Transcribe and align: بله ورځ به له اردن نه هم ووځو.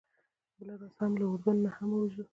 بله 0.57 0.73
ورځ 0.75 0.91
به 0.97 1.05
له 1.19 1.25
اردن 1.31 1.57
نه 1.63 1.69
هم 1.75 1.89
ووځو. 1.93 2.23